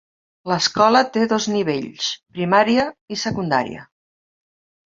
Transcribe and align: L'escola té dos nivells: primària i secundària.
L'escola 0.51 1.01
té 1.17 1.25
dos 1.33 1.45
nivells: 1.57 2.09
primària 2.39 2.89
i 3.17 3.19
secundària. 3.27 3.89